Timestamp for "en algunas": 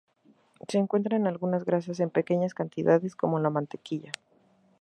1.15-1.63